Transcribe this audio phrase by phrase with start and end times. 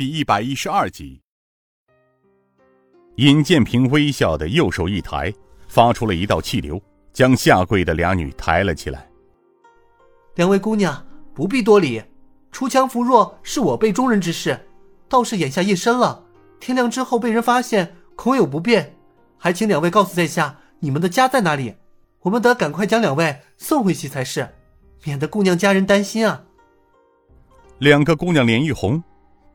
[0.00, 1.20] 第一百一十二集。
[3.16, 5.30] 尹建平微笑的右手一抬，
[5.68, 6.80] 发出了一道气流，
[7.12, 9.06] 将下跪的俩女抬了起来。
[10.36, 12.02] 两位姑娘不必多礼，
[12.50, 14.58] 锄强扶弱是我辈中人之事，
[15.06, 16.24] 倒是眼下夜深了，
[16.58, 18.96] 天亮之后被人发现，恐有不便，
[19.36, 21.74] 还请两位告诉在下你们的家在哪里，
[22.20, 24.48] 我们得赶快将两位送回去才是，
[25.04, 26.42] 免得姑娘家人担心啊。
[27.80, 29.02] 两个姑娘脸一红，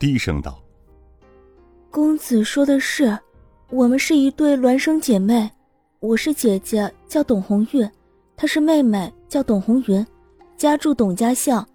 [0.00, 0.58] 低声道
[1.92, 3.18] ：“公子说的是，
[3.68, 5.50] 我们是一对孪生姐妹，
[5.98, 7.86] 我是姐姐，叫董红玉，
[8.34, 10.04] 她是妹妹，叫董红云，
[10.56, 11.68] 家住董家巷。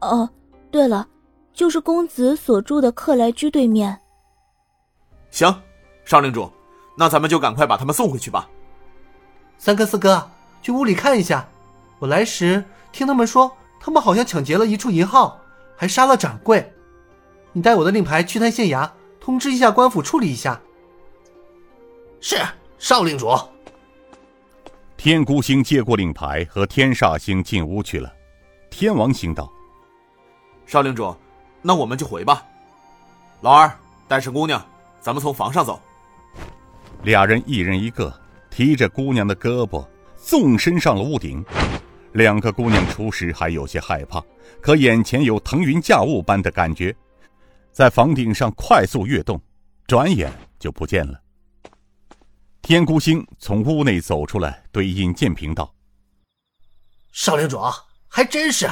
[0.00, 0.30] 哦，
[0.70, 1.08] 对了，
[1.52, 3.98] 就是公子所住的客来居对面。”
[5.32, 5.52] 行，
[6.04, 6.48] 少令主，
[6.96, 8.48] 那咱们就赶快把他们送回去吧。
[9.58, 10.30] 三哥、四哥，
[10.62, 11.48] 去屋里看一下。
[11.98, 15.40] 我来时听他们说，他们好像抢劫了一处银号。
[15.78, 16.72] 还杀了掌柜，
[17.56, 18.86] 你带我的令牌去探县衙，
[19.18, 20.60] 通知一下官府处理一下。
[22.20, 22.36] 是
[22.78, 23.34] 少令主。
[24.94, 28.12] 天孤星接过令牌，和天煞星进屋去了。
[28.68, 29.50] 天王星道
[30.68, 31.16] ：“少令主，
[31.62, 32.44] 那我们就回吧。
[33.40, 33.72] 老二
[34.06, 34.62] 带上姑娘，
[35.00, 35.80] 咱们从房上走。”
[37.04, 38.14] 俩人一人一个，
[38.50, 39.82] 提着姑娘的胳膊，
[40.14, 41.42] 纵身上了屋顶。
[42.12, 44.22] 两个姑娘初时还有些害怕，
[44.60, 46.94] 可眼前有腾云驾雾般的感觉，
[47.76, 49.38] 在房顶上快速跃动，
[49.86, 51.20] 转眼就不见了。
[52.62, 55.74] 天孤星从屋内走出来，对尹建平道
[57.12, 57.60] ：“少领主，
[58.08, 58.66] 还真是，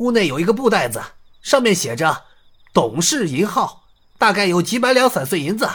[0.00, 1.02] 屋内有一个布袋子，
[1.40, 2.24] 上面写着
[2.74, 3.84] ‘董氏银号’，
[4.18, 5.66] 大概有几百两散碎银子。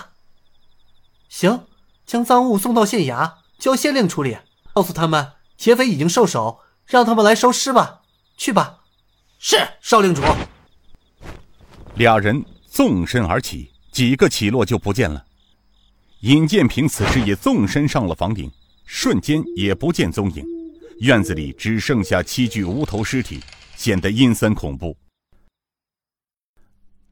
[1.30, 1.66] 行，
[2.06, 4.38] 将赃物送到县衙，交县令处理，
[4.76, 8.02] 告诉他们劫匪已经受手。”让他们来收尸吧，
[8.38, 8.82] 去吧。
[9.40, 10.22] 是少令主。
[11.96, 15.22] 俩人纵身而起，几个起落就不见了。
[16.22, 18.50] 尹建平此时也纵身上了房顶，
[18.86, 20.46] 瞬间也不见踪影。
[21.02, 23.42] 院子里只剩下七具无头尸体，
[23.76, 24.96] 显得阴森恐怖。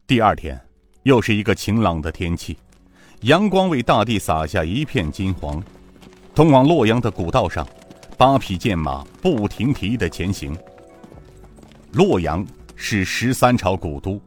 [0.08, 0.58] 第二天，
[1.04, 2.58] 又是一个晴朗的天气，
[3.24, 5.62] 阳光为大地洒下一片金黄。
[6.34, 7.68] 通往洛阳的古道上。
[8.18, 10.58] 八匹剑马不停蹄的前行。
[11.94, 12.46] 洛阳
[12.76, 14.22] 是十三朝古都，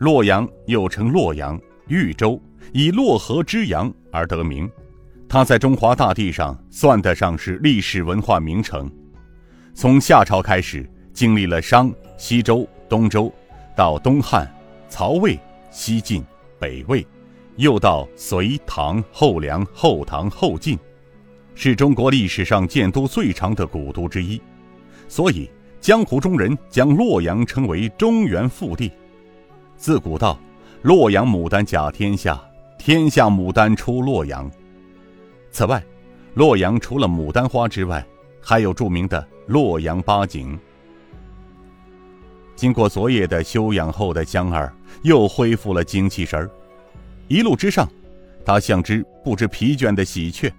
[0.00, 2.40] 洛阳又称洛阳、豫州，
[2.72, 4.66] 以洛河之阳而得名。
[5.28, 8.90] 它在中华大地上算得上是历史文化名城。
[9.74, 13.30] 从夏朝开始，经历了商、西周、东周，
[13.76, 14.50] 到东汉、
[14.88, 15.38] 曹魏、
[15.70, 16.24] 西晋、
[16.58, 17.06] 北魏，
[17.56, 20.78] 又到隋、唐、后梁、后唐、后晋。
[21.54, 24.40] 是中国历史上建都最长的古都之一，
[25.08, 28.90] 所以江湖中人将洛阳称为中原腹地。
[29.80, 30.38] 自古道，
[30.82, 32.38] 洛阳牡丹甲天下，
[32.76, 34.48] 天下牡丹出洛阳。
[35.50, 35.82] 此外，
[36.34, 38.06] 洛阳除了牡丹花之外，
[38.42, 40.58] 还有著名的洛阳八景。
[42.54, 44.70] 经过昨夜的休养后的江儿
[45.02, 46.50] 又恢复了精气神儿，
[47.26, 47.88] 一路之上，
[48.44, 50.52] 他像只不知疲倦的喜鹊。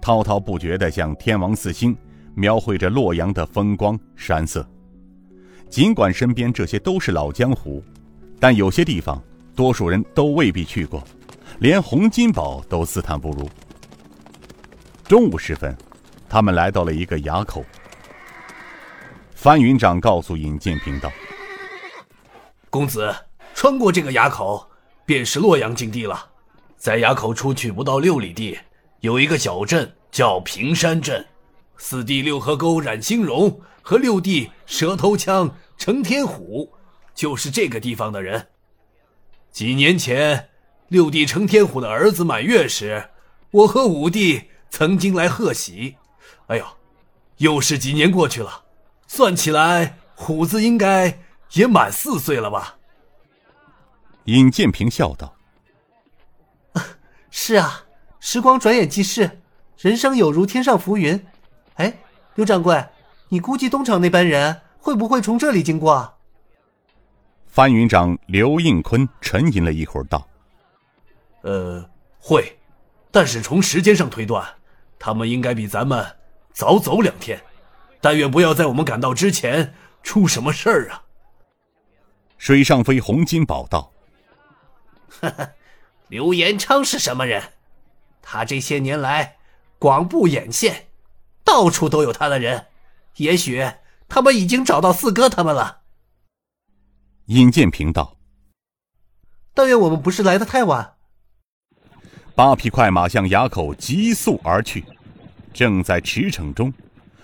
[0.00, 1.94] 滔滔不绝地向天王四星
[2.36, 4.64] 描绘着洛阳的风光山色。
[5.68, 7.82] 尽管身边这些都是老江湖，
[8.40, 9.22] 但有些地方
[9.54, 11.04] 多数人都未必去过，
[11.58, 13.48] 连洪金宝都自叹不如。
[15.04, 15.76] 中午时分，
[16.28, 17.62] 他们来到了一个崖口。
[19.34, 21.12] 范云长告诉尹建平道
[22.70, 23.14] ：“公子，
[23.54, 24.66] 穿过这个崖口，
[25.04, 26.26] 便是洛阳境地了。
[26.76, 28.58] 在崖口出去不到六里地。”
[29.00, 31.26] 有一个小镇叫平山镇，
[31.78, 36.70] 四弟六合沟冉兴荣和六弟蛇头枪程天虎，
[37.20, 38.46] 就是这个地方的人。
[39.52, 40.48] 几年前，
[40.88, 43.10] 六弟程天虎的儿子满月时，
[43.50, 45.96] 我和五弟曾经来贺喜。
[46.46, 46.64] 哎呦，
[47.36, 48.64] 又是几年过去了，
[49.06, 51.20] 算起来，虎子应该
[51.52, 52.78] 也满四岁了吧？
[54.24, 55.36] 尹建平笑道
[57.30, 57.84] ：“是啊。”
[58.18, 59.42] 时光转眼即逝，
[59.76, 61.22] 人生有如天上浮云。
[61.74, 61.98] 哎，
[62.36, 62.82] 刘掌柜，
[63.28, 66.16] 你估计东厂那班人会不会从这里经过？
[67.50, 70.24] 范云长刘应坤沉吟了一会儿，道
[71.42, 71.84] ：“呃，
[72.18, 72.56] 会，
[73.10, 74.46] 但是从时间上推断，
[75.00, 76.06] 他们应该比咱们
[76.52, 77.40] 早走两天。
[78.00, 81.02] 但愿不要在我们赶到之前出什么事儿啊！”
[82.38, 83.92] 水上飞洪金宝道
[85.20, 85.50] ：“哈哈，
[86.06, 87.42] 刘延昌是什么人？”
[88.22, 89.36] 他这些年来
[89.78, 90.86] 广布眼线，
[91.42, 92.66] 到处都有他的人，
[93.16, 93.68] 也许
[94.08, 95.79] 他们已经找到四哥他们了。
[97.30, 98.16] 尹建平道
[99.54, 100.96] ：“但愿我们不是来的太晚。
[102.34, 104.84] 八匹快马向崖口急速而去，
[105.54, 106.74] 正在驰骋中，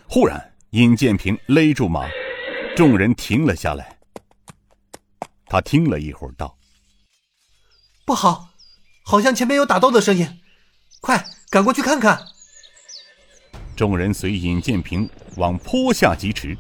[0.09, 2.07] 忽然尹建平勒住马，
[2.77, 3.99] 众人停了下来。
[5.47, 6.57] 他听了一会儿，道
[8.07, 8.51] ：“不好，
[9.05, 10.39] 好像前面有打斗的声音，
[11.01, 12.25] 快赶过去看看。”
[13.75, 16.57] 众人随尹建平往坡下疾驰，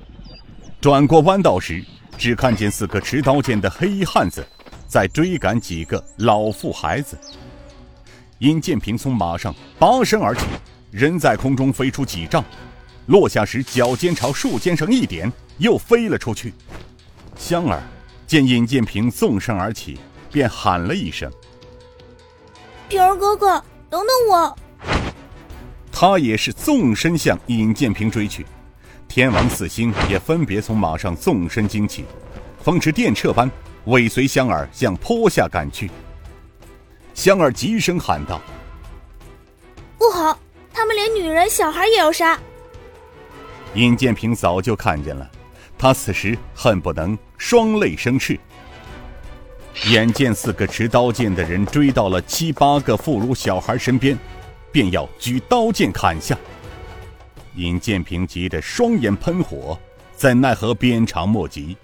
[0.80, 1.84] 转过弯道时，
[2.18, 4.46] 只看见四个持刀剑的黑衣汉子
[4.88, 7.16] 在追赶几个老妇孩子。
[8.38, 10.44] 尹建平从马上拔身而起，
[10.90, 12.44] 人在空中飞出几丈，
[13.06, 16.52] 落下时脚尖朝树尖上一点，又飞了出去。
[17.36, 17.82] 香儿
[18.26, 19.98] 见尹建平纵身而起，
[20.30, 21.30] 便喊了一声
[22.88, 24.58] ：“平儿哥哥，等等我！”
[25.90, 28.44] 他也是纵身向尹建平追去，
[29.16, 32.04] 天王四星也分别从马上纵身惊起，
[32.62, 33.50] 风驰电掣般
[33.86, 35.90] 尾随香儿向坡下赶去。
[37.14, 38.38] 香儿急声喊道
[39.96, 40.38] ：“不好！
[40.70, 42.38] 他们连女人、小孩也要杀！”
[43.72, 45.26] 尹建平早就看见了，
[45.78, 48.38] 他此时恨不能双泪生赤。
[49.86, 54.18] 眼见四个持刀剑的人追到了七八个妇孺小孩身边，
[54.70, 56.36] 便要举刀剑砍下。
[57.56, 59.78] 尹建平急得双眼喷火，
[60.14, 61.76] 怎奈何鞭长莫及。